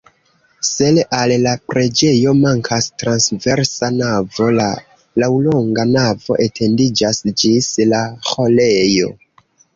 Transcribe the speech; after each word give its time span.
Se 0.67 0.85
al 1.17 1.33
la 1.41 1.51
preĝejo 1.71 2.33
mankas 2.37 2.87
transversa 3.03 3.91
navo, 3.99 4.49
la 4.61 4.65
laŭlonga 5.25 5.87
navo 5.93 6.39
etendiĝas 6.49 7.23
ĝis 7.45 7.71
la 7.93 8.03
ĥorejo. 8.33 9.15